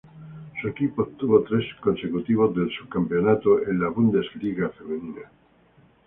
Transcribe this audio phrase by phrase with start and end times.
[0.59, 5.29] Su equipo obtuvo tres años consecutivos el sub-campeonato de la Bundesliga femenina.